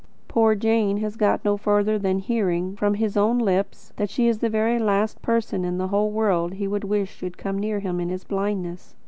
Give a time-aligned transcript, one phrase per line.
[0.27, 4.39] Poor Jane has got no further than hearing, from his own lips, that she is
[4.39, 7.99] the very last person in the whole world he would wish should come near him
[7.99, 8.95] in his blindness.